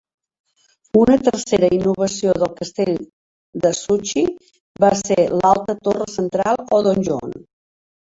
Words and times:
Una 1.01 1.17
tercera 1.27 1.69
innovació 1.77 2.33
del 2.45 2.49
castell 2.63 2.91
d'Azuchi 3.67 4.27
va 4.87 4.93
ser 5.07 5.21
l'alta 5.37 5.81
torre 5.87 6.13
central 6.19 6.63
o 6.81 6.85
"donjon". 6.93 7.43